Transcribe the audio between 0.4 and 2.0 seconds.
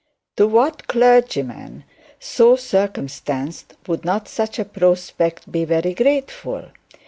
what clergyman